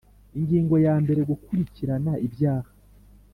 [0.37, 2.69] Ingingo ya mbere Gukurikirana ibyaha